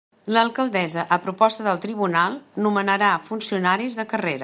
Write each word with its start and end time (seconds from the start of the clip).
L'Alcaldessa, 0.35 1.03
a 1.17 1.19
proposta 1.27 1.67
del 1.69 1.81
Tribunal, 1.85 2.39
nomenarà 2.67 3.15
funcionaris 3.33 4.01
de 4.03 4.13
carrera. 4.15 4.39